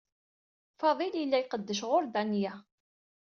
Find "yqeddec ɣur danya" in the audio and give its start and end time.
1.41-2.53